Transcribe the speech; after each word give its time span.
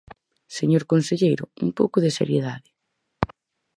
Señor 0.57 0.83
conselleiro, 0.91 1.43
un 1.65 1.69
pouco 1.79 1.97
de 2.03 2.13
seriedade. 2.19 2.69